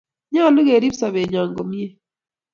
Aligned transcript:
Nyalu 0.33 0.61
kerip 0.67 0.93
sobennyo 0.99 1.41
komnye 1.55 1.87